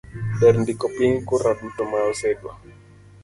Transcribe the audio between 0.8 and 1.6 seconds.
piny kura